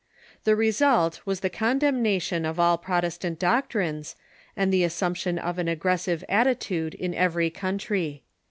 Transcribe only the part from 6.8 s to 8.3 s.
in every country.